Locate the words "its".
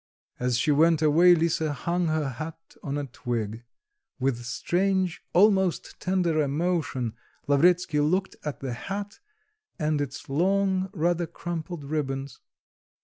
10.01-10.27